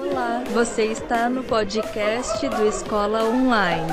[0.00, 3.92] Olá, você está no podcast do Escola Online.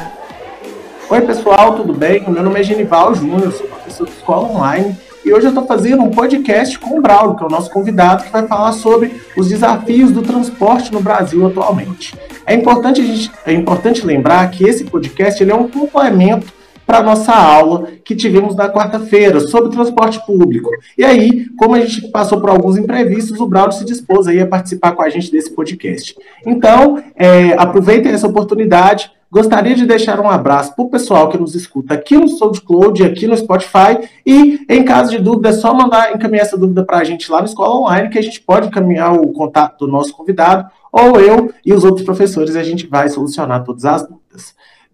[1.09, 2.29] Oi, pessoal, tudo bem?
[2.29, 4.97] Meu nome é Genival Júnior, sou professor de Escola Online
[5.27, 8.23] e hoje eu estou fazendo um podcast com o Braulio, que é o nosso convidado,
[8.23, 12.15] que vai falar sobre os desafios do transporte no Brasil atualmente.
[12.45, 16.56] É importante, a gente, é importante lembrar que esse podcast ele é um complemento
[16.87, 20.69] para a nossa aula que tivemos na quarta-feira sobre transporte público.
[20.97, 24.47] E aí, como a gente passou por alguns imprevistos, o Braulio se dispôs aí a
[24.47, 26.15] participar com a gente desse podcast.
[26.45, 31.53] Então, é, aproveitem essa oportunidade, Gostaria de deixar um abraço para o pessoal que nos
[31.53, 36.15] escuta aqui no SoundCloud, aqui no Spotify, e em caso de dúvida, é só mandar
[36.15, 39.13] encaminhar essa dúvida para a gente lá no Escola Online, que a gente pode encaminhar
[39.13, 43.65] o contato do nosso convidado, ou eu e os outros professores, a gente vai solucionar
[43.65, 44.16] todas as dúvidas.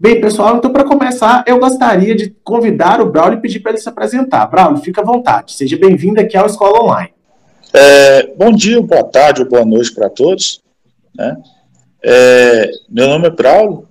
[0.04, 3.80] Bem, pessoal, então para começar, eu gostaria de convidar o Braulio e pedir para ele
[3.80, 4.46] se apresentar.
[4.48, 5.54] Braulio, fica à vontade.
[5.54, 7.14] Seja bem-vindo aqui ao Escola Online.
[7.72, 10.62] É, bom dia, boa tarde ou boa noite para todos.
[11.16, 11.38] Né?
[12.04, 13.88] É, meu nome é Braulio,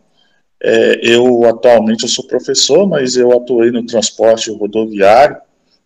[0.62, 5.38] é, eu atualmente eu sou professor, mas eu atuei no transporte rodoviário,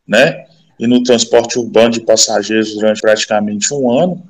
[0.05, 0.45] né,
[0.77, 4.21] e no transporte urbano de passageiros durante praticamente um ano.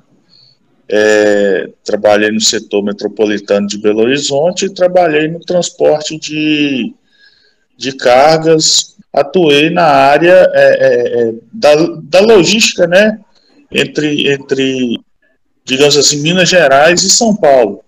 [0.89, 6.93] É, trabalhei no setor metropolitano de Belo Horizonte e trabalhei no transporte de,
[7.77, 8.95] de cargas.
[9.11, 13.19] Atuei na área é, é, é da, da logística, né,
[13.71, 14.99] entre, entre
[15.67, 17.83] digamos assim, Minas Gerais e São Paulo,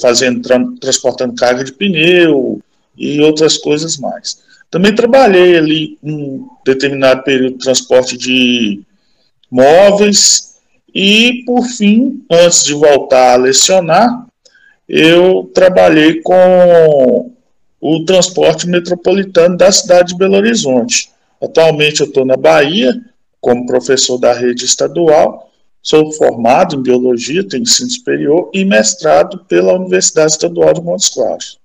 [0.00, 0.42] fazendo,
[0.78, 2.60] transportando carga de pneu
[2.96, 4.42] e outras coisas mais.
[4.70, 8.82] Também trabalhei ali um determinado período de transporte de
[9.50, 10.51] móveis
[10.94, 14.26] e, por fim, antes de voltar a lecionar,
[14.88, 17.32] eu trabalhei com
[17.80, 21.10] o transporte metropolitano da cidade de Belo Horizonte.
[21.40, 22.94] Atualmente eu estou na Bahia,
[23.40, 29.74] como professor da rede estadual, Sou formado em Biologia, tenho ensino superior e mestrado pela
[29.74, 31.58] Universidade Estadual de Montes Claros.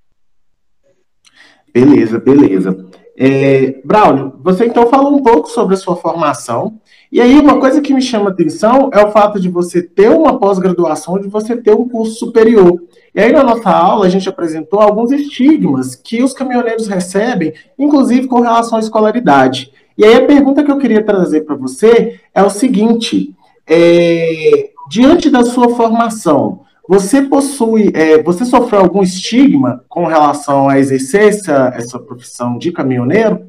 [1.72, 2.86] Beleza, beleza.
[3.20, 6.80] É, Braulio, você então falou um pouco sobre a sua formação,
[7.12, 10.38] e aí uma coisa que me chama atenção é o fato de você ter uma
[10.38, 12.80] pós-graduação, de você ter um curso superior.
[13.16, 18.28] E aí na nossa aula a gente apresentou alguns estigmas que os caminhoneiros recebem, inclusive
[18.28, 19.72] com relação à escolaridade.
[19.98, 23.34] E aí a pergunta que eu queria trazer para você é o seguinte:
[23.66, 30.80] é, diante da sua formação, você possui, é, você sofreu algum estigma com relação a
[30.80, 33.46] exercer essa, essa profissão de caminhoneiro?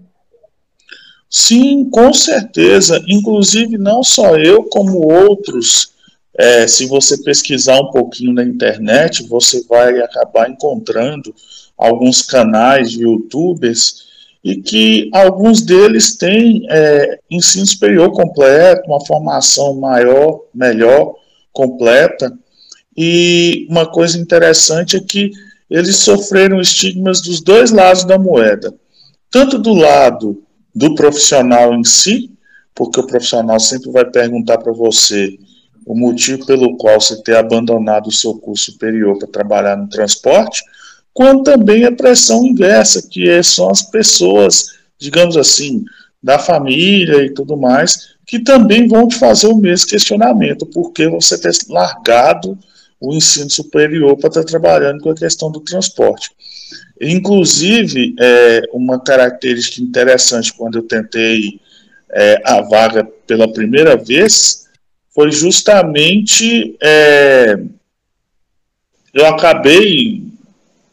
[1.31, 3.03] Sim, com certeza.
[3.07, 5.93] Inclusive, não só eu, como outros.
[6.37, 11.35] É, se você pesquisar um pouquinho na internet, você vai acabar encontrando
[11.77, 14.07] alguns canais de youtubers
[14.43, 21.15] e que alguns deles têm é, ensino superior completo, uma formação maior, melhor,
[21.53, 22.33] completa.
[23.01, 25.31] E uma coisa interessante é que
[25.71, 28.75] eles sofreram estigmas dos dois lados da moeda,
[29.31, 30.43] tanto do lado
[30.75, 32.29] do profissional em si,
[32.75, 35.39] porque o profissional sempre vai perguntar para você
[35.87, 40.61] o motivo pelo qual você ter abandonado o seu curso superior para trabalhar no transporte,
[41.15, 45.85] quanto também a pressão inversa, que é, são as pessoas, digamos assim,
[46.21, 51.39] da família e tudo mais, que também vão te fazer o mesmo questionamento, porque você
[51.39, 52.59] ter largado
[53.01, 56.31] o ensino superior para estar trabalhando com a questão do transporte.
[57.01, 61.61] Inclusive, é, uma característica interessante quando eu tentei
[62.11, 64.67] é, a vaga pela primeira vez
[65.15, 67.59] foi justamente é,
[69.13, 70.23] eu acabei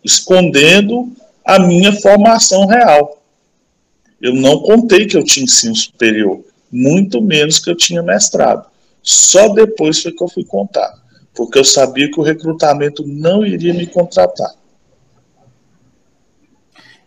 [0.04, 1.12] escondendo
[1.44, 3.22] a minha formação real.
[4.22, 8.68] Eu não contei que eu tinha ensino superior, muito menos que eu tinha mestrado.
[9.04, 10.92] Só depois foi que eu fui contar,
[11.36, 14.54] porque eu sabia que o recrutamento não iria me contratar.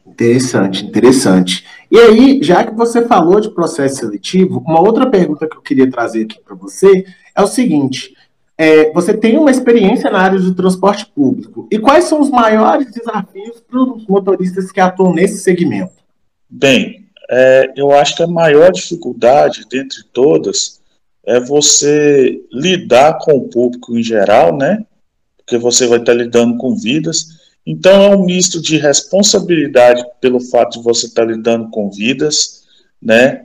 [0.06, 1.64] Interessante, interessante.
[1.90, 5.90] E aí, já que você falou de processo seletivo, uma outra pergunta que eu queria
[5.90, 7.04] trazer aqui para você
[7.34, 8.14] é o seguinte:
[8.56, 11.68] é, você tem uma experiência na área de transporte público.
[11.70, 15.92] E quais são os maiores desafios para os motoristas que atuam nesse segmento?
[16.50, 20.77] Bem, é, eu acho que a maior dificuldade, dentre todas,
[21.28, 24.84] é você lidar com o público em geral, né?
[25.36, 27.38] Porque você vai estar lidando com vidas.
[27.66, 32.64] Então, é um misto de responsabilidade pelo fato de você estar lidando com vidas,
[33.00, 33.44] né?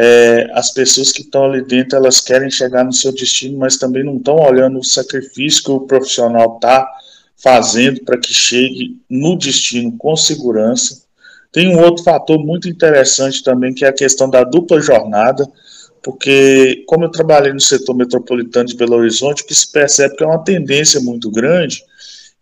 [0.00, 4.04] é, as pessoas que estão ali dentro, elas querem chegar no seu destino, mas também
[4.04, 6.88] não estão olhando o sacrifício que o profissional está
[7.36, 11.02] fazendo para que chegue no destino com segurança.
[11.50, 15.44] Tem um outro fator muito interessante também, que é a questão da dupla jornada.
[16.02, 20.24] Porque como eu trabalhei no setor metropolitano de Belo Horizonte, o que se percebe que
[20.24, 21.82] é uma tendência muito grande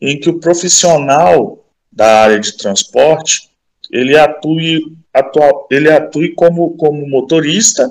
[0.01, 3.51] em que o profissional da área de transporte
[3.91, 4.81] ele atue,
[5.13, 7.91] atua, ele atue como, como motorista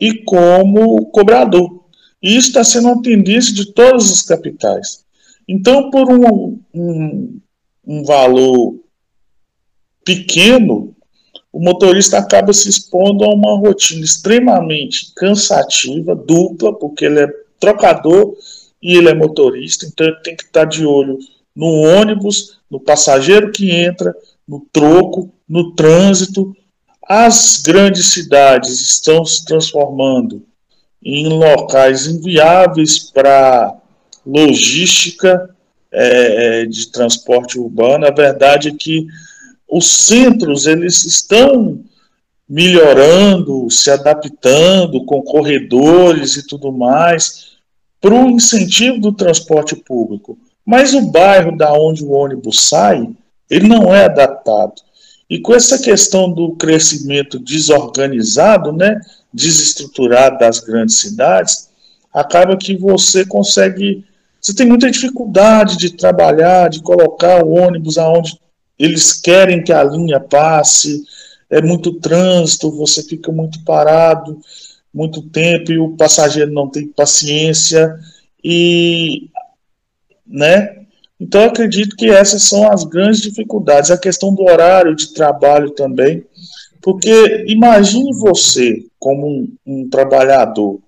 [0.00, 1.84] e como cobrador.
[2.22, 5.04] E isso está sendo uma tendência de todas as capitais.
[5.46, 7.40] Então, por um, um,
[7.86, 8.76] um valor
[10.04, 10.94] pequeno,
[11.52, 17.28] o motorista acaba se expondo a uma rotina extremamente cansativa, dupla, porque ele é
[17.58, 18.34] trocador
[18.82, 21.18] e ele é motorista, então ele tem que estar de olho
[21.54, 24.14] no ônibus, no passageiro que entra,
[24.46, 26.54] no troco, no trânsito.
[27.02, 30.44] As grandes cidades estão se transformando
[31.02, 33.74] em locais inviáveis para
[34.24, 35.50] logística
[35.90, 38.06] é, de transporte urbano.
[38.06, 39.06] A verdade é que
[39.68, 41.80] os centros eles estão
[42.48, 47.58] melhorando, se adaptando com corredores e tudo mais
[48.00, 50.38] para o incentivo do transporte público.
[50.64, 53.06] Mas o bairro da onde o ônibus sai,
[53.50, 54.74] ele não é adaptado.
[55.28, 58.98] E com essa questão do crescimento desorganizado, né,
[59.32, 61.68] desestruturado das grandes cidades,
[62.12, 64.04] acaba que você consegue,
[64.40, 68.38] você tem muita dificuldade de trabalhar, de colocar o ônibus aonde
[68.78, 71.02] eles querem que a linha passe,
[71.50, 74.38] é muito trânsito, você fica muito parado,
[74.92, 77.98] muito tempo e o passageiro não tem paciência
[78.42, 79.30] e,
[80.26, 80.76] né?
[81.20, 85.70] Então eu acredito que essas são as grandes dificuldades, a questão do horário de trabalho
[85.70, 86.24] também,
[86.80, 90.80] porque imagine você como um, um trabalhador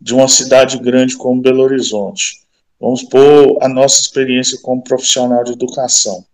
[0.00, 2.40] de uma cidade grande como Belo Horizonte,
[2.80, 6.24] vamos pôr a nossa experiência como profissional de educação.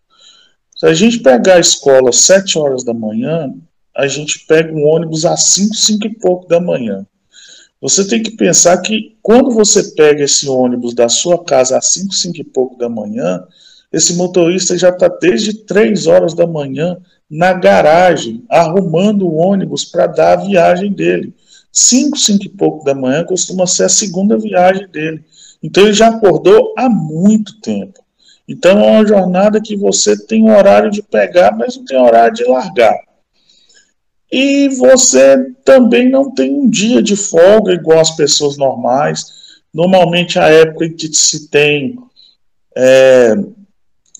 [0.76, 3.50] Se a gente pegar a escola às 7 horas da manhã,
[3.96, 7.06] a gente pega um ônibus às 5, 5 e pouco da manhã.
[7.80, 12.14] Você tem que pensar que quando você pega esse ônibus da sua casa às 5,
[12.14, 13.42] 5 e pouco da manhã,
[13.90, 16.98] esse motorista já está desde 3 horas da manhã
[17.30, 21.34] na garagem, arrumando o ônibus para dar a viagem dele.
[21.72, 25.24] 5, 5 e pouco da manhã costuma ser a segunda viagem dele.
[25.62, 28.05] Então ele já acordou há muito tempo.
[28.48, 32.34] Então é uma jornada que você tem um horário de pegar, mas não tem horário
[32.34, 32.96] de largar.
[34.30, 39.24] E você também não tem um dia de folga igual as pessoas normais.
[39.72, 41.98] Normalmente a época em que se tem
[42.76, 43.34] é,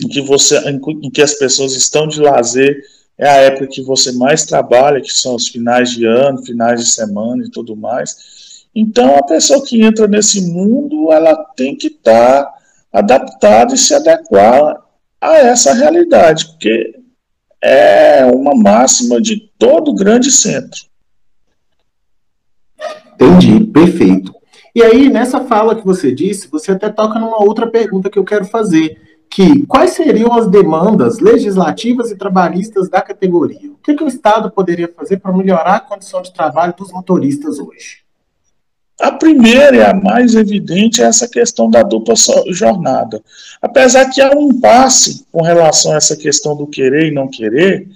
[0.01, 2.77] em que você em que as pessoas estão de lazer
[3.19, 6.91] é a época que você mais trabalha, que são os finais de ano, finais de
[6.91, 8.67] semana e tudo mais.
[8.75, 12.56] Então a pessoa que entra nesse mundo, ela tem que estar tá
[12.97, 14.83] adaptado e se adequar
[15.21, 16.95] a essa realidade, porque
[17.63, 20.81] é uma máxima de todo grande centro.
[23.15, 24.35] Entendi, perfeito.
[24.75, 28.25] E aí, nessa fala que você disse, você até toca numa outra pergunta que eu
[28.25, 28.99] quero fazer,
[29.31, 33.73] que quais seriam as demandas legislativas e trabalhistas da categoria?
[33.73, 37.59] O que, que o Estado poderia fazer para melhorar a condição de trabalho dos motoristas
[37.59, 38.06] hoje?
[38.99, 42.15] A primeira e a mais evidente é essa questão da dupla
[42.49, 43.23] jornada.
[43.61, 47.89] Apesar que há um impasse com relação a essa questão do querer e não querer,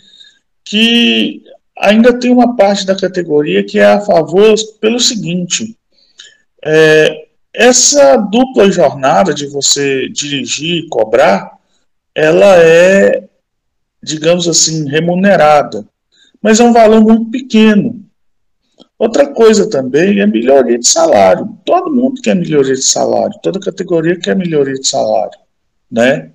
[0.62, 1.42] que
[1.78, 5.74] ainda tem uma parte da categoria que é a favor pelo seguinte:
[6.62, 11.58] é, essa dupla jornada de você dirigir e cobrar,
[12.14, 13.24] ela é,
[14.02, 15.86] digamos assim, remunerada,
[16.42, 18.04] mas é um valor muito pequeno.
[19.00, 21.48] Outra coisa também é melhoria de salário.
[21.64, 25.38] Todo mundo quer melhoria de salário, toda categoria quer melhoria de salário,
[25.90, 26.32] né?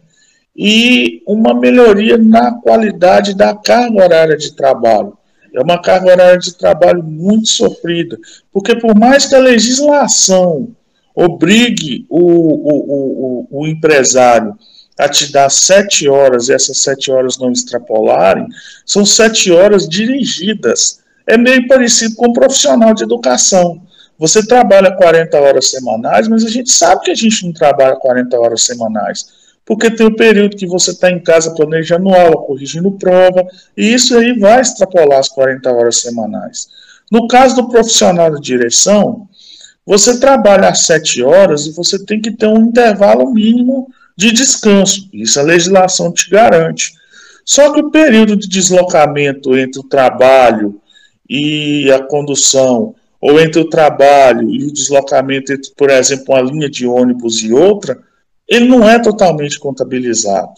[0.58, 5.16] E uma melhoria na qualidade da carga horária de trabalho.
[5.54, 8.18] É uma carga horária de trabalho muito sofrida,
[8.52, 10.76] porque por mais que a legislação
[11.14, 14.58] obrigue o, o, o, o empresário
[14.98, 18.48] a te dar sete horas e essas sete horas não extrapolarem,
[18.84, 23.82] são sete horas dirigidas é meio parecido com um profissional de educação.
[24.18, 28.40] Você trabalha 40 horas semanais, mas a gente sabe que a gente não trabalha 40
[28.40, 29.26] horas semanais,
[29.66, 34.18] porque tem o período que você está em casa planejando aula, corrigindo prova, e isso
[34.18, 36.68] aí vai extrapolar as 40 horas semanais.
[37.12, 39.28] No caso do profissional de direção,
[39.86, 45.10] você trabalha às 7 horas e você tem que ter um intervalo mínimo de descanso.
[45.14, 46.94] Isso a legislação te garante.
[47.44, 50.82] Só que o período de deslocamento entre o trabalho
[51.30, 56.70] e a condução, ou entre o trabalho e o deslocamento entre, por exemplo, uma linha
[56.70, 58.00] de ônibus e outra,
[58.48, 60.54] ele não é totalmente contabilizado.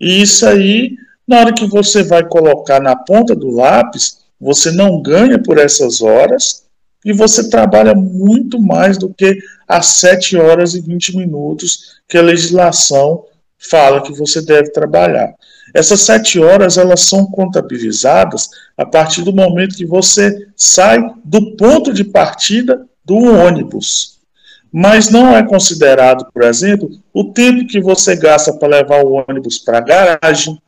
[0.00, 0.96] E isso aí,
[1.26, 6.00] na hora que você vai colocar na ponta do lápis, você não ganha por essas
[6.00, 6.64] horas
[7.04, 12.22] e você trabalha muito mais do que as 7 horas e 20 minutos que a
[12.22, 13.24] legislação
[13.58, 15.34] fala que você deve trabalhar.
[15.76, 21.92] Essas sete horas elas são contabilizadas a partir do momento que você sai do ponto
[21.92, 24.16] de partida do ônibus.
[24.72, 29.58] Mas não é considerado, por exemplo, o tempo que você gasta para levar o ônibus
[29.58, 30.58] para a garagem,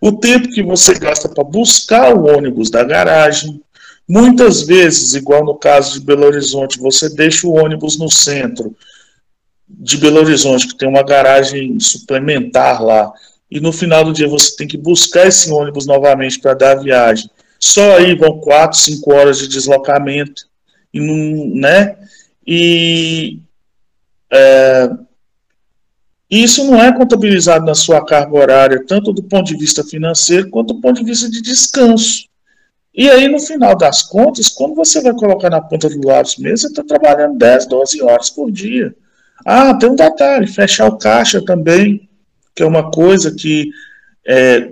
[0.00, 3.62] o tempo que você gasta para buscar o ônibus da garagem.
[4.08, 8.74] Muitas vezes, igual no caso de Belo Horizonte, você deixa o ônibus no centro
[9.68, 13.12] de Belo Horizonte, que tem uma garagem suplementar lá,
[13.50, 16.80] e no final do dia você tem que buscar esse ônibus novamente para dar a
[16.80, 17.28] viagem.
[17.58, 20.48] Só aí vão quatro, cinco horas de deslocamento,
[20.92, 21.00] e
[21.58, 21.96] né?
[22.46, 23.40] E
[24.32, 24.90] é,
[26.30, 30.74] isso não é contabilizado na sua carga horária, tanto do ponto de vista financeiro quanto
[30.74, 32.28] do ponto de vista de descanso.
[32.94, 36.58] E aí, no final das contas, quando você vai colocar na ponta do lápis mesmo,
[36.58, 38.94] você está trabalhando 10, 12 horas por dia.
[39.44, 42.08] Ah, tem um detalhe, fechar o caixa também,
[42.54, 43.70] que é uma coisa que
[44.26, 44.70] é,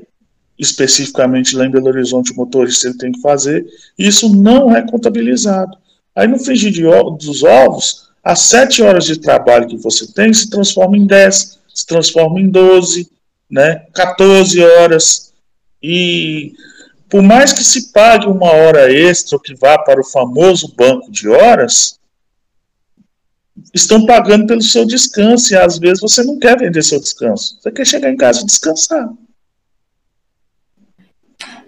[0.58, 3.66] especificamente lá em Belo Horizonte o motorista ele tem que fazer,
[3.98, 5.76] isso não é contabilizado.
[6.14, 6.72] Aí no frigir
[7.16, 11.86] dos ovos, as 7 horas de trabalho que você tem se transforma em 10, se
[11.86, 13.08] transforma em 12,
[13.50, 15.32] né, 14 horas.
[15.82, 16.54] E
[17.08, 21.28] por mais que se pague uma hora extra que vá para o famoso banco de
[21.28, 21.97] horas,
[23.74, 27.58] estão pagando pelo seu descanso e às vezes você não quer vender seu descanso.
[27.60, 29.08] Você quer chegar em casa e descansar.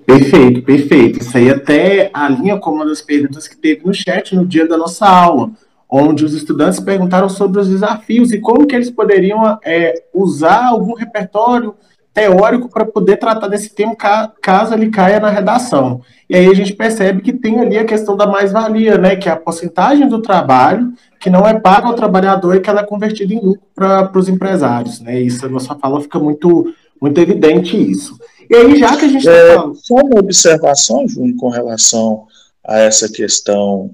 [0.05, 1.21] Perfeito, perfeito.
[1.21, 4.77] Isso aí até alinha com uma das perguntas que teve no chat no dia da
[4.77, 5.51] nossa aula,
[5.89, 10.95] onde os estudantes perguntaram sobre os desafios e como que eles poderiam é, usar algum
[10.95, 11.75] repertório
[12.13, 13.97] teórico para poder tratar desse tema
[14.43, 16.01] caso ele caia na redação.
[16.29, 19.33] E aí a gente percebe que tem ali a questão da mais-valia, né, que é
[19.33, 23.35] a porcentagem do trabalho que não é paga ao trabalhador e que ela é convertida
[23.35, 25.21] em lucro para os empresários, né?
[25.21, 28.19] Isso na sua fala fica muito, muito evidente isso.
[28.49, 29.75] E aí, já que a gente está é, falando...
[29.77, 32.27] Só uma observação, Júnior, com relação
[32.67, 33.91] a essa questão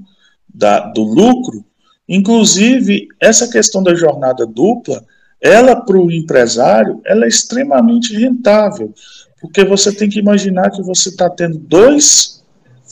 [0.49, 1.64] da, do lucro,
[2.09, 5.04] inclusive, essa questão da jornada dupla,
[5.42, 8.95] ela para o empresário, ela é extremamente rentável,
[9.40, 12.36] porque você tem que imaginar que você está tendo dois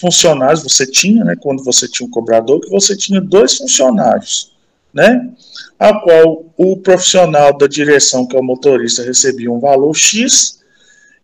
[0.05, 4.53] funcionários você tinha, né, quando você tinha um cobrador, que você tinha dois funcionários,
[4.93, 5.31] né,
[5.79, 10.59] a qual o profissional da direção, que é o motorista, recebia um valor X,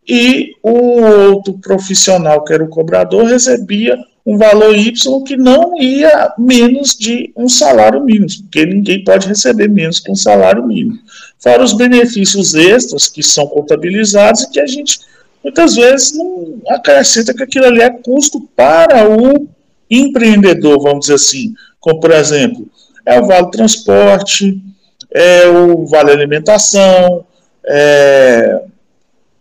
[0.08, 1.02] e o
[1.34, 7.32] outro profissional, que era o cobrador, recebia um valor Y que não ia menos de
[7.37, 10.99] um salário mínimo, porque ninguém pode receber menos que um salário mínimo.
[11.38, 15.00] Fora os benefícios extras que são contabilizados e que a gente
[15.42, 19.49] muitas vezes não acrescenta que aquilo ali é custo para o
[19.90, 21.54] empreendedor, vamos dizer assim.
[21.80, 22.68] Como, por exemplo,
[23.06, 24.62] é o vale transporte,
[25.11, 27.25] é o vale alimentação,
[27.66, 28.62] é,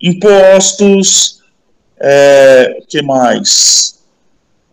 [0.02, 1.42] impostos,
[2.00, 4.00] é, que mais?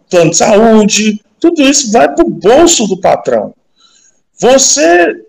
[0.09, 3.53] Plano de saúde, tudo isso vai para o bolso do patrão.
[4.39, 5.26] Você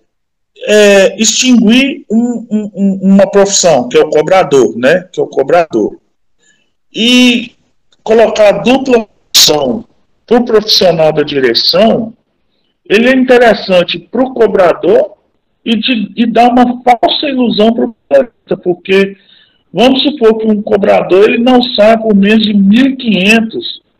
[0.69, 5.07] é, extinguir um, um, uma profissão, que é o cobrador, né?
[5.13, 5.95] Que é o cobrador.
[6.93, 7.53] E
[8.03, 9.85] colocar dupla função
[10.25, 12.13] para o profissional da direção,
[12.89, 15.13] ele é interessante para o cobrador
[15.63, 19.15] e, de, e dá uma falsa ilusão para o motorista, porque
[19.71, 23.49] vamos supor que um cobrador ele não sai por menos de 1.500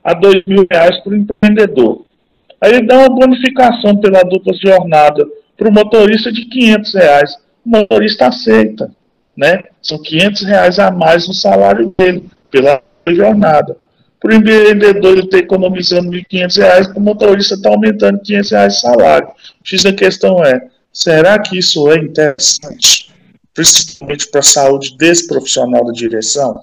[0.04, 2.06] a R$ reais para o empreendedor.
[2.60, 5.26] Aí ele dá uma bonificação pela dupla jornada
[5.58, 7.36] para o motorista de 500 reais.
[7.66, 8.92] O motorista aceita,
[9.36, 9.64] né?
[9.82, 13.78] São 500 reais a mais no salário dele pela jornada.
[14.20, 18.74] Para o empreendedor ele está economizando 1.500 reais, para o motorista está aumentando 500 reais
[18.74, 19.28] de salário.
[19.64, 23.14] X a questão é, será que isso é interessante?
[23.54, 26.60] Principalmente para a saúde desse profissional da direção?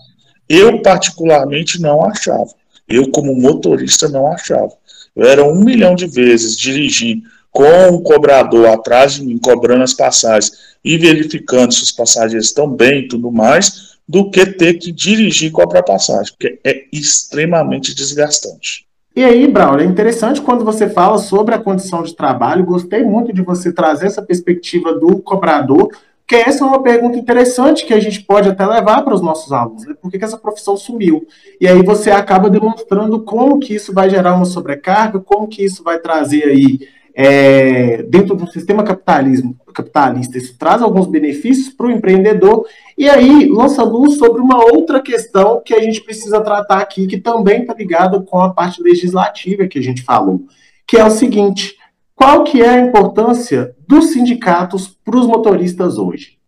[0.49, 2.51] Eu, particularmente, não achava.
[2.89, 4.73] Eu, como motorista, não achava.
[5.17, 7.23] Eu era um milhão de vezes dirigir
[7.54, 12.68] com o cobrador atrás de mim, cobrando as passagens e verificando se os passageiros estão
[12.68, 17.94] bem e tudo mais, do que ter que dirigir e cobrar passagem, porque é extremamente
[17.94, 18.84] desgastante.
[19.14, 23.32] E aí, Braulio, é interessante quando você fala sobre a condição de trabalho, gostei muito
[23.32, 25.88] de você trazer essa perspectiva do cobrador,
[26.26, 29.52] porque essa é uma pergunta interessante que a gente pode até levar para os nossos
[29.52, 29.94] alunos, né?
[30.02, 31.25] Por que, que, essa profissão sumiu?
[31.61, 35.84] E aí você acaba demonstrando como que isso vai gerar uma sobrecarga, como que isso
[35.84, 36.80] vai trazer aí
[37.14, 42.66] é, dentro do sistema capitalismo, capitalista, isso traz alguns benefícios para o empreendedor,
[42.99, 47.18] e aí lança luz sobre uma outra questão que a gente precisa tratar aqui, que
[47.18, 50.40] também está ligada com a parte legislativa que a gente falou,
[50.87, 51.76] que é o seguinte,
[52.14, 56.38] qual que é a importância dos sindicatos para os motoristas hoje?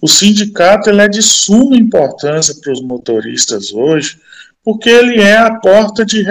[0.00, 4.20] O sindicato ele é de suma importância para os motoristas hoje,
[4.64, 6.24] porque ele é a porta de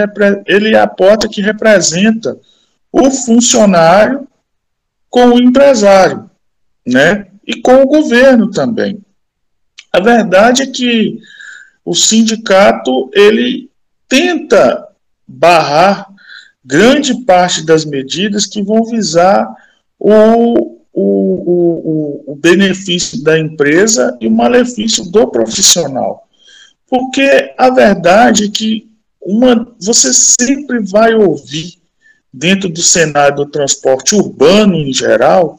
[0.45, 2.39] ele é a porta que representa
[2.91, 4.27] o funcionário
[5.09, 6.29] com o empresário,
[6.87, 7.27] né?
[7.45, 9.03] E com o governo também.
[9.91, 11.19] A verdade é que
[11.83, 13.69] o sindicato ele
[14.07, 14.87] tenta
[15.27, 16.07] barrar
[16.63, 19.49] grande parte das medidas que vão visar
[19.99, 26.27] o, o, o, o benefício da empresa e o malefício do profissional.
[26.91, 31.79] Porque a verdade é que uma, você sempre vai ouvir,
[32.33, 35.57] dentro do cenário do transporte urbano em geral,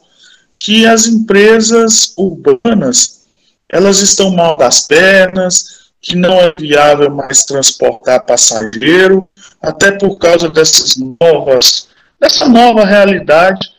[0.59, 3.23] que as empresas urbanas
[3.67, 9.27] elas estão mal das pernas, que não é viável mais transportar passageiro,
[9.59, 11.87] até por causa dessas novas,
[12.19, 13.73] dessa nova realidade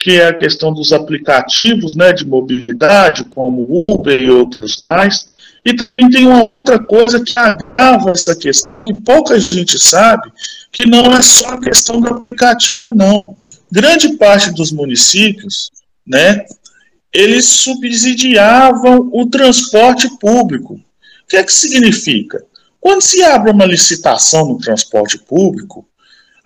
[0.00, 5.28] que é a questão dos aplicativos né, de mobilidade, como Uber e outros mais.
[5.64, 10.32] E também tem uma outra coisa que agrava essa questão, que pouca gente sabe,
[10.72, 13.24] que não é só a questão do aplicativo, não.
[13.70, 15.70] Grande parte dos municípios,
[16.06, 16.44] né,
[17.12, 20.74] eles subsidiavam o transporte público.
[20.74, 22.42] O que é que significa?
[22.80, 25.86] Quando se abre uma licitação no transporte público,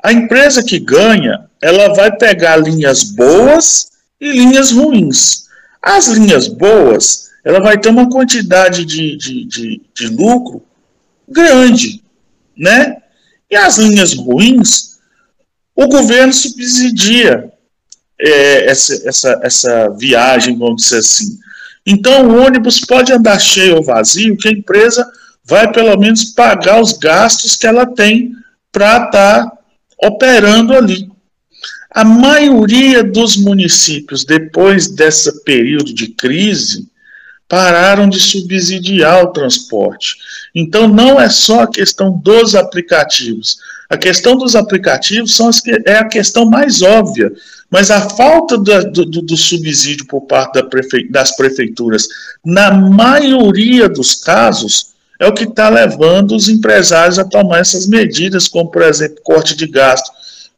[0.02, 3.88] a empresa que ganha, ela vai pegar linhas boas
[4.20, 5.44] e linhas ruins.
[5.80, 10.62] As linhas boas, ela vai ter uma quantidade de, de, de, de lucro
[11.28, 12.02] grande,
[12.56, 12.96] né?
[13.50, 14.98] E as linhas ruins,
[15.74, 17.52] o governo subsidia
[18.18, 21.38] é, essa, essa, essa viagem, vamos dizer assim.
[21.86, 25.06] Então, o ônibus pode andar cheio ou vazio, que a empresa
[25.44, 28.32] vai pelo menos pagar os gastos que ela tem
[28.72, 29.58] para estar tá
[30.02, 31.08] operando ali.
[31.90, 36.88] A maioria dos municípios, depois desse período de crise,
[37.48, 40.16] pararam de subsidiar o transporte.
[40.54, 43.56] Então, não é só a questão dos aplicativos.
[43.88, 47.30] A questão dos aplicativos são que, é a questão mais óbvia,
[47.70, 52.08] mas a falta do, do, do subsídio por parte da prefe, das prefeituras,
[52.44, 58.48] na maioria dos casos, é o que está levando os empresários a tomar essas medidas,
[58.48, 60.10] como, por exemplo, corte de gasto,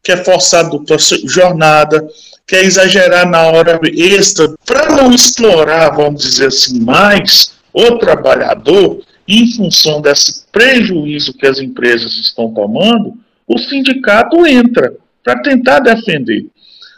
[0.03, 2.07] que é forçar dupla jornada,
[2.47, 9.03] que é exagerar na hora extra, para não explorar, vamos dizer assim, mais o trabalhador,
[9.27, 13.15] em função desse prejuízo que as empresas estão tomando,
[13.47, 16.47] o sindicato entra para tentar defender.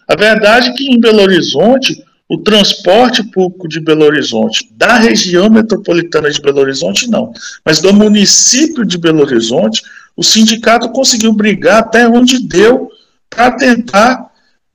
[0.07, 5.49] A verdade é que em Belo Horizonte, o transporte público de Belo Horizonte, da região
[5.49, 7.33] metropolitana de Belo Horizonte, não,
[7.65, 9.83] mas do município de Belo Horizonte,
[10.15, 12.91] o sindicato conseguiu brigar até onde deu
[13.31, 14.28] para tentar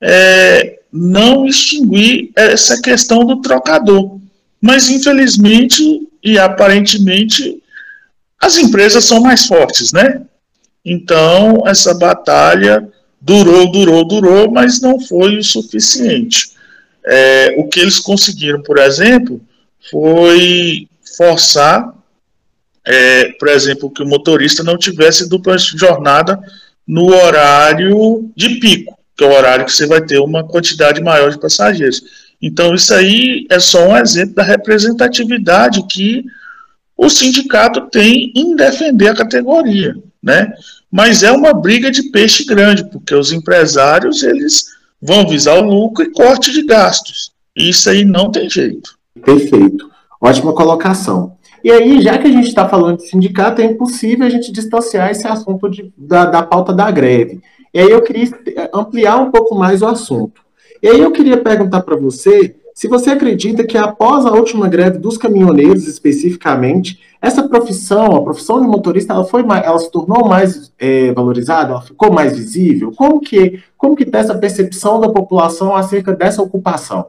[0.04, 4.20] é, não extinguir essa questão do trocador.
[4.62, 7.62] Mas, infelizmente e aparentemente,
[8.40, 10.22] as empresas são mais fortes, né?
[10.86, 12.88] Então, essa batalha
[13.20, 16.52] durou, durou, durou, mas não foi o suficiente.
[17.06, 19.42] É, o que eles conseguiram, por exemplo,
[19.90, 20.88] foi
[21.18, 21.94] forçar,
[22.86, 26.40] é, por exemplo, que o motorista não tivesse dupla jornada
[26.86, 31.30] no horário de pico, que é o horário que você vai ter uma quantidade maior
[31.30, 32.02] de passageiros.
[32.42, 36.26] Então, isso aí é só um exemplo da representatividade que
[36.98, 40.54] o sindicato tem em defender a categoria, né?
[40.92, 44.66] Mas é uma briga de peixe grande, porque os empresários, eles
[45.02, 47.32] vão visar o lucro e corte de gastos.
[47.56, 48.96] Isso aí não tem jeito.
[49.24, 49.90] Perfeito.
[50.22, 51.38] Ótima colocação.
[51.64, 55.12] E aí, já que a gente está falando de sindicato, é impossível a gente distanciar
[55.12, 57.40] esse assunto de, da, da pauta da greve.
[57.74, 58.28] E aí eu queria
[58.74, 60.42] ampliar um pouco mais o assunto.
[60.82, 64.98] E aí eu queria perguntar para você se você acredita que após a última greve
[64.98, 70.28] dos caminhoneiros, especificamente, essa profissão, a profissão de motorista, ela, foi mais, ela se tornou
[70.28, 72.92] mais é, valorizada, ela ficou mais visível?
[72.96, 77.06] Como que como que está essa percepção da população acerca dessa ocupação?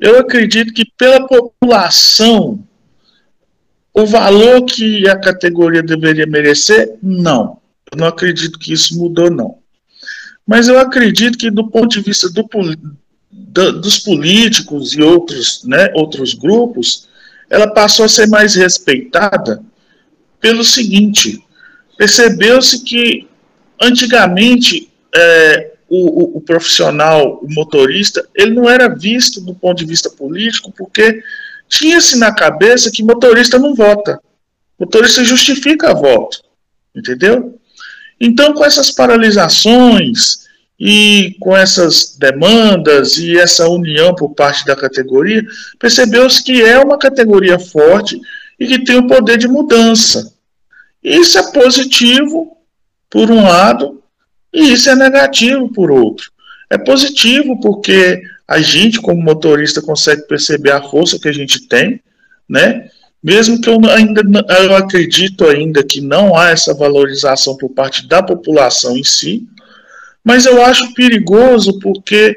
[0.00, 2.66] Eu acredito que pela população,
[3.92, 7.58] o valor que a categoria deveria merecer, não.
[7.90, 9.58] Eu não acredito que isso mudou, não.
[10.46, 16.34] Mas eu acredito que do ponto de vista do, dos políticos e outros, né, outros
[16.34, 17.08] grupos,
[17.48, 19.62] ela passou a ser mais respeitada
[20.40, 21.42] pelo seguinte:
[21.96, 23.26] percebeu-se que
[23.80, 29.84] antigamente, é, o, o, o, profissional, o motorista, ele não era visto do ponto de
[29.84, 31.22] vista político, porque
[31.68, 34.20] tinha-se na cabeça que motorista não vota.
[34.78, 36.42] Motorista justifica voto.
[36.94, 37.58] Entendeu?
[38.20, 40.46] Então, com essas paralisações
[40.78, 45.44] e com essas demandas e essa união por parte da categoria,
[45.78, 48.18] percebeu-se que é uma categoria forte
[48.58, 50.32] e que tem o poder de mudança.
[51.02, 52.56] Isso é positivo,
[53.10, 54.02] por um lado,
[54.56, 56.32] e isso é negativo, por outro.
[56.70, 62.00] É positivo porque a gente, como motorista, consegue perceber a força que a gente tem,
[62.48, 62.88] né?
[63.22, 64.22] Mesmo que eu ainda
[64.60, 69.46] eu acredito ainda que não há essa valorização por parte da população em si,
[70.24, 72.34] mas eu acho perigoso porque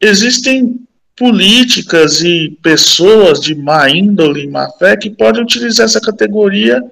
[0.00, 0.80] existem
[1.14, 6.82] políticas e pessoas de má índole e má fé que podem utilizar essa categoria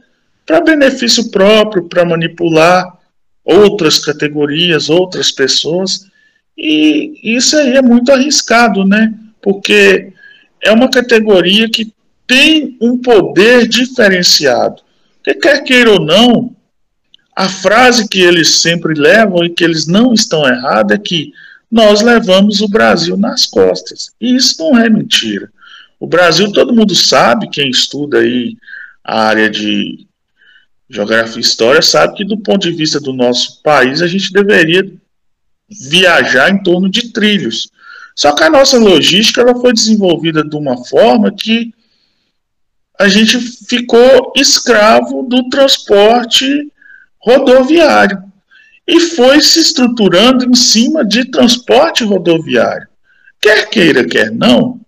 [0.46, 2.97] para benefício próprio, para manipular
[3.48, 6.06] outras categorias, outras pessoas,
[6.56, 9.14] e isso aí é muito arriscado, né?
[9.40, 10.12] Porque
[10.62, 11.92] é uma categoria que
[12.26, 14.82] tem um poder diferenciado.
[15.24, 16.54] Que quer queira ou não,
[17.34, 21.32] a frase que eles sempre levam e que eles não estão errados é que
[21.70, 24.11] nós levamos o Brasil nas costas.
[24.20, 25.48] E isso não é mentira.
[26.00, 28.56] O Brasil, todo mundo sabe, quem estuda aí
[29.04, 30.07] a área de
[30.90, 34.90] geografia e história, sabe que do ponto de vista do nosso país, a gente deveria
[35.68, 37.70] viajar em torno de trilhos.
[38.14, 41.72] Só que a nossa logística ela foi desenvolvida de uma forma que
[42.98, 46.72] a gente ficou escravo do transporte
[47.20, 48.22] rodoviário
[48.87, 52.88] e foi se estruturando em cima de transporte rodoviário.
[53.40, 54.81] Quer queira, quer não,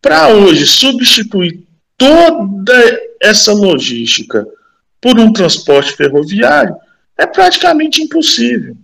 [0.00, 1.64] para hoje substituir
[1.96, 4.46] toda essa logística
[5.00, 6.74] por um transporte ferroviário
[7.16, 8.76] é praticamente impossível.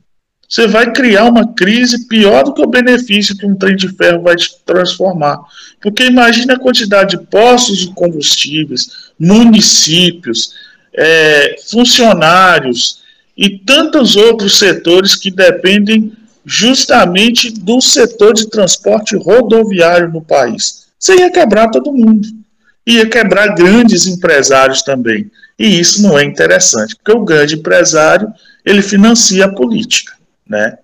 [0.49, 4.23] Você vai criar uma crise pior do que o benefício que um trem de ferro
[4.23, 5.41] vai te transformar.
[5.81, 10.55] Porque imagine a quantidade de postos de combustíveis, municípios,
[10.95, 13.03] é, funcionários
[13.37, 16.13] e tantos outros setores que dependem
[16.45, 20.87] justamente do setor de transporte rodoviário no país.
[20.99, 22.29] Você ia quebrar todo mundo.
[22.87, 25.31] Ia quebrar grandes empresários também.
[25.59, 28.29] E isso não é interessante, porque o grande empresário
[28.65, 30.15] ele financia a política
[30.47, 30.79] né?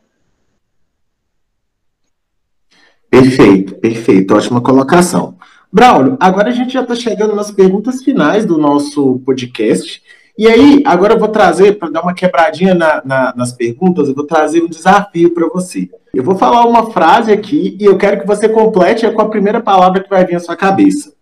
[3.10, 5.36] Perfeito, perfeito, ótima colocação.
[5.72, 10.02] Braulio, agora a gente já está chegando nas perguntas finais do nosso podcast.
[10.38, 14.14] E aí, agora eu vou trazer, para dar uma quebradinha na, na, nas perguntas, eu
[14.14, 15.88] vou trazer um desafio para você.
[16.14, 19.60] Eu vou falar uma frase aqui e eu quero que você complete com a primeira
[19.60, 21.12] palavra que vai vir à sua cabeça.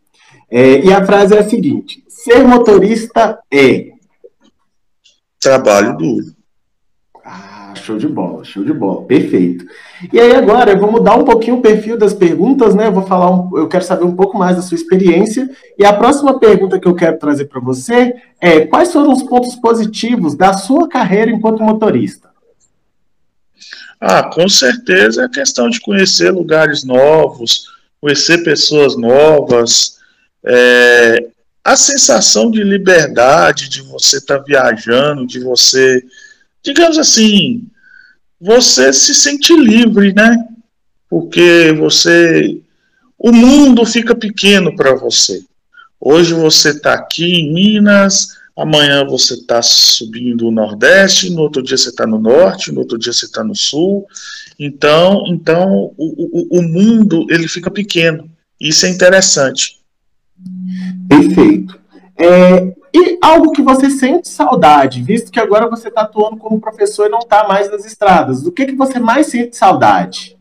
[0.51, 3.93] É, e a frase é a seguinte: ser motorista é.
[5.41, 6.39] Trabalho duro.
[7.75, 9.65] Show de bola, show de bola, perfeito.
[10.13, 12.87] E aí agora eu vou mudar um pouquinho o perfil das perguntas, né?
[12.87, 15.49] Eu vou falar, um, eu quero saber um pouco mais da sua experiência.
[15.79, 19.57] E a próxima pergunta que eu quero trazer para você é: quais foram os pontos
[19.57, 22.29] positivos da sua carreira enquanto motorista?
[24.01, 27.69] Ah, com certeza é a questão de conhecer lugares novos,
[28.01, 29.98] conhecer pessoas novas,
[30.45, 31.29] é,
[31.65, 36.03] a sensação de liberdade de você estar tá viajando, de você,
[36.63, 37.67] digamos assim,
[38.41, 40.37] você se sente livre, né?
[41.09, 42.61] Porque você.
[43.19, 45.43] O mundo fica pequeno para você.
[46.01, 51.77] Hoje você está aqui em Minas, amanhã você está subindo o Nordeste, no outro dia
[51.77, 54.07] você está no Norte, no outro dia você está no Sul.
[54.57, 58.31] Então, então o, o, o mundo ele fica pequeno.
[58.61, 59.78] Isso é interessante.
[61.09, 61.81] Perfeito.
[62.17, 67.07] É, e algo que você sente saudade, visto que agora você está atuando como professor
[67.07, 70.37] e não está mais nas estradas, do que, que você mais sente saudade?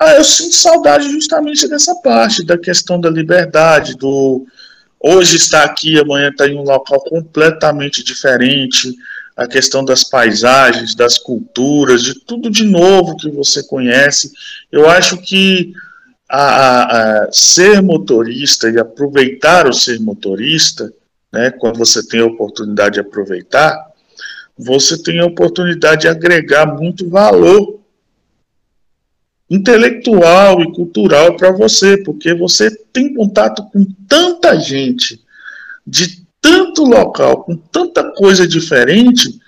[0.00, 4.44] Ah, eu sinto saudade justamente dessa parte, da questão da liberdade, do
[4.98, 8.94] hoje está aqui, amanhã está em um local completamente diferente,
[9.36, 14.32] a questão das paisagens, das culturas, de tudo de novo que você conhece.
[14.72, 15.74] Eu acho que
[16.28, 20.92] a, a, ser motorista e aproveitar o ser motorista,
[21.32, 23.92] né, quando você tem a oportunidade de aproveitar,
[24.56, 27.80] você tem a oportunidade de agregar muito valor
[29.50, 35.22] intelectual e cultural para você, porque você tem contato com tanta gente,
[35.86, 39.38] de tanto local, com tanta coisa diferente,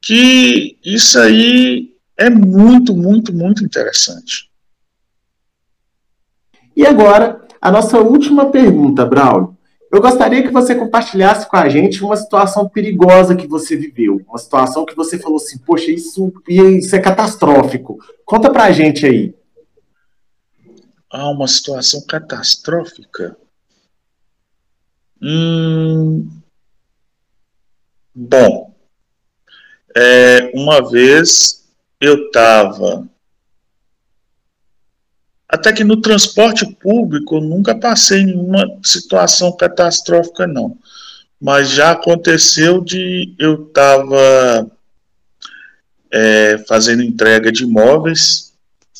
[0.00, 4.50] que isso aí é muito, muito, muito interessante.
[6.76, 9.56] E agora, a nossa última pergunta, Braulio.
[9.90, 14.38] eu gostaria que você compartilhasse com a gente uma situação perigosa que você viveu, uma
[14.38, 17.98] situação que você falou assim, poxa, isso, isso é catastrófico.
[18.24, 19.34] Conta pra gente aí.
[21.10, 23.36] Ah, uma situação catastrófica?
[25.22, 26.28] Hum,
[28.12, 28.74] bom,
[29.96, 31.64] é, uma vez
[32.00, 33.08] eu estava.
[35.48, 40.76] Até que no transporte público eu nunca passei em uma situação catastrófica, não.
[41.40, 44.70] Mas já aconteceu de eu estava
[46.10, 48.52] é, fazendo entrega de imóveis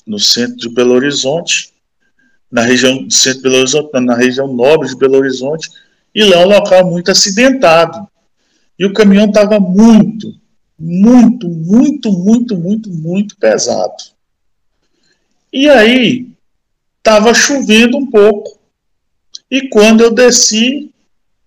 [0.06, 1.72] no centro de Belo Horizonte,
[2.50, 5.70] na região centro de Belo Horizonte, na região nobre de Belo Horizonte,
[6.14, 8.06] e lá é um local muito acidentado.
[8.78, 10.34] E o caminhão estava muito,
[10.78, 14.13] muito, muito, muito, muito, muito pesado.
[15.54, 16.26] E aí,
[16.98, 18.58] estava chovendo um pouco.
[19.48, 20.90] E quando eu desci,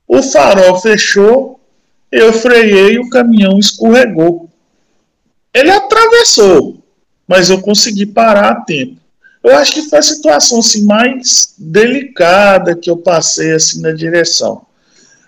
[0.07, 1.59] o farol fechou,
[2.09, 4.49] eu freiei e o caminhão escorregou.
[5.53, 6.81] Ele atravessou,
[7.27, 8.95] mas eu consegui parar a tempo.
[9.43, 14.65] Eu acho que foi a situação assim, mais delicada que eu passei assim na direção.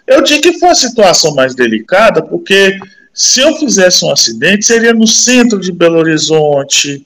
[0.08, 2.80] Eu digo que foi a situação mais delicada porque
[3.13, 7.06] se eu fizesse um acidente, seria no centro de Belo Horizonte.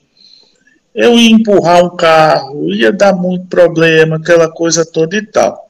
[0.94, 5.68] Eu ia empurrar um carro, ia dar muito problema, aquela coisa toda e tal.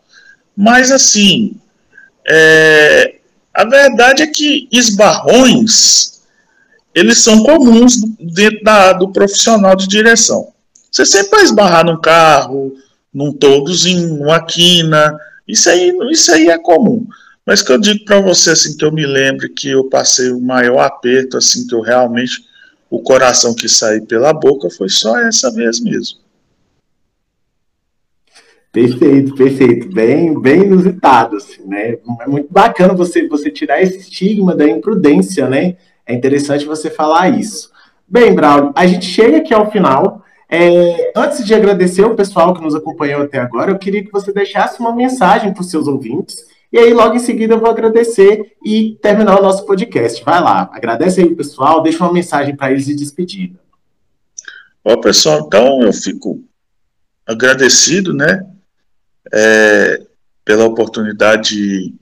[0.57, 1.57] Mas assim,
[2.29, 3.17] é,
[3.53, 6.15] a verdade é que esbarrões
[6.95, 10.53] eles são comuns dentro da, do profissional de direção.
[10.91, 12.73] Você sempre vai esbarrar num carro,
[13.13, 15.19] num todozinho, numa quina.
[15.47, 17.05] Isso aí, isso aí é comum.
[17.45, 20.41] Mas que eu digo para você assim que eu me lembre que eu passei o
[20.41, 22.45] maior aperto assim que eu realmente
[22.95, 26.19] o coração que saiu pela boca foi só essa vez mesmo.
[28.71, 29.93] Perfeito, perfeito.
[29.93, 31.99] Bem, bem inusitado, assim, né?
[32.21, 35.77] É muito bacana você, você tirar esse estigma da imprudência, né?
[36.07, 37.71] É interessante você falar isso.
[38.07, 40.23] Bem, Braulio, a gente chega aqui ao final.
[40.49, 44.33] É, antes de agradecer o pessoal que nos acompanhou até agora, eu queria que você
[44.33, 46.47] deixasse uma mensagem para os seus ouvintes.
[46.75, 50.25] E aí, logo em seguida, eu vou agradecer e terminar o nosso podcast.
[50.25, 53.61] Vai lá, agradece aí o pessoal, deixa uma mensagem para eles de despedida.
[54.85, 56.43] Bom, pessoal, então eu fico
[57.25, 58.45] agradecido, né,
[59.33, 60.03] é,
[60.45, 61.95] pela oportunidade de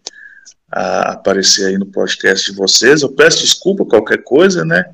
[0.70, 3.02] a, aparecer aí no podcast de vocês.
[3.02, 4.86] Eu peço desculpa qualquer coisa, né,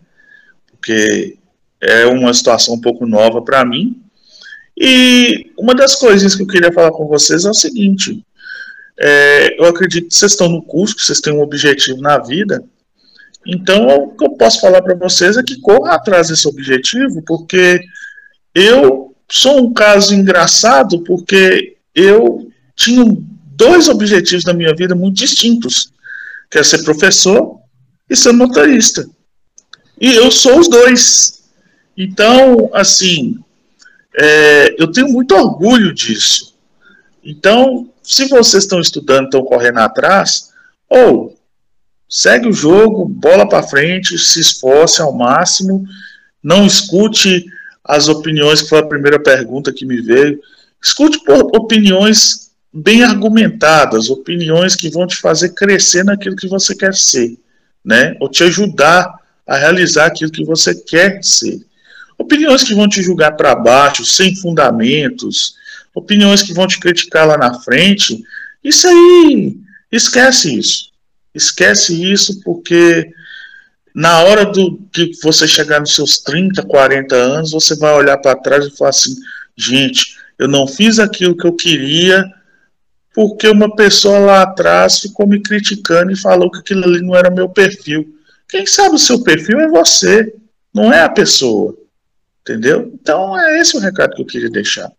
[0.72, 1.38] porque
[1.80, 4.02] é uma situação um pouco nova para mim.
[4.76, 8.24] E uma das coisas que eu queria falar com vocês é o seguinte:
[9.00, 12.62] é, eu acredito que vocês estão no curso, que vocês têm um objetivo na vida.
[13.46, 17.80] Então, o que eu posso falar para vocês é que corra atrás desse objetivo, porque
[18.54, 23.04] eu sou um caso engraçado, porque eu tinha
[23.54, 25.92] dois objetivos na minha vida muito distintos,
[26.50, 27.58] que é ser professor
[28.10, 29.08] e ser motorista.
[30.00, 31.42] E eu sou os dois.
[31.96, 33.38] Então, assim,
[34.18, 36.54] é, eu tenho muito orgulho disso.
[37.24, 40.48] Então, se vocês estão estudando, estão correndo atrás,
[40.88, 41.38] ou
[42.08, 45.84] segue o jogo, bola para frente, se esforce ao máximo,
[46.42, 47.44] não escute
[47.84, 50.40] as opiniões, que foi a primeira pergunta que me veio.
[50.82, 57.38] Escute opiniões bem argumentadas, opiniões que vão te fazer crescer naquilo que você quer ser,
[57.84, 58.16] né?
[58.20, 59.12] Ou te ajudar
[59.46, 61.60] a realizar aquilo que você quer ser.
[62.16, 65.57] Opiniões que vão te julgar para baixo, sem fundamentos,
[65.98, 68.22] opiniões que vão te criticar lá na frente.
[68.62, 69.56] Isso aí,
[69.90, 70.90] esquece isso.
[71.34, 73.10] Esquece isso porque
[73.94, 78.38] na hora do que você chegar nos seus 30, 40 anos, você vai olhar para
[78.40, 79.14] trás e falar assim:
[79.56, 82.24] gente, eu não fiz aquilo que eu queria
[83.14, 87.30] porque uma pessoa lá atrás ficou me criticando e falou que aquilo ali não era
[87.30, 88.14] meu perfil.
[88.48, 90.32] Quem sabe o seu perfil é você,
[90.72, 91.76] não é a pessoa.
[92.42, 92.90] Entendeu?
[92.94, 94.90] Então é esse o recado que eu queria deixar.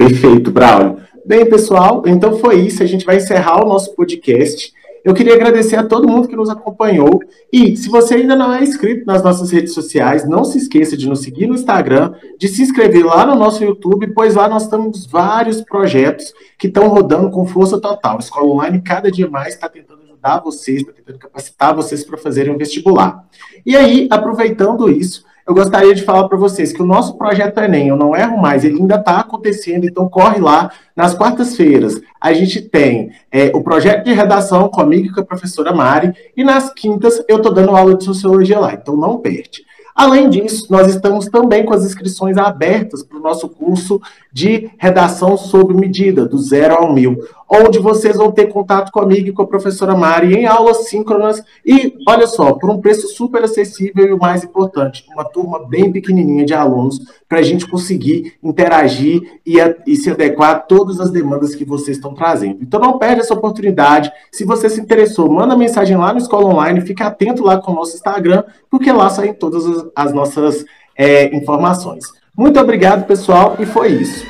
[0.00, 0.96] Perfeito, Braulio.
[1.26, 2.82] Bem, pessoal, então foi isso.
[2.82, 4.72] A gente vai encerrar o nosso podcast.
[5.04, 7.20] Eu queria agradecer a todo mundo que nos acompanhou.
[7.52, 11.06] E se você ainda não é inscrito nas nossas redes sociais, não se esqueça de
[11.06, 15.04] nos seguir no Instagram, de se inscrever lá no nosso YouTube, pois lá nós temos
[15.04, 18.16] vários projetos que estão rodando com força total.
[18.16, 22.18] A Escola Online, cada dia mais, está tentando ajudar vocês, está tentando capacitar vocês para
[22.18, 23.24] fazerem um vestibular.
[23.64, 27.88] E aí, aproveitando isso, eu gostaria de falar para vocês que o nosso projeto Enem,
[27.88, 30.70] eu não erro mais, ele ainda está acontecendo, então corre lá.
[30.94, 35.72] Nas quartas-feiras, a gente tem é, o projeto de redação comigo e com a professora
[35.72, 39.64] Mari, e nas quintas eu estou dando aula de sociologia lá, então não perde.
[39.94, 44.00] Além disso, nós estamos também com as inscrições abertas para o nosso curso
[44.32, 47.18] de redação sob medida, do zero ao mil.
[47.50, 51.96] Onde vocês vão ter contato comigo e com a professora Mari em aulas síncronas e,
[52.06, 56.44] olha só, por um preço super acessível e o mais importante, uma turma bem pequenininha
[56.44, 61.10] de alunos para a gente conseguir interagir e, a, e se adequar a todas as
[61.10, 62.58] demandas que vocês estão trazendo.
[62.62, 64.12] Então não perde essa oportunidade.
[64.30, 67.74] Se você se interessou, manda mensagem lá no Escola Online, fique atento lá com o
[67.74, 70.64] nosso Instagram, porque lá saem todas as, as nossas
[70.96, 72.04] é, informações.
[72.36, 74.24] Muito obrigado, pessoal, e foi isso.